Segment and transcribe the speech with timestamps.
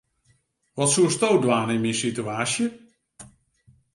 [0.77, 2.65] Wat soesto dwaan yn myn situaasje?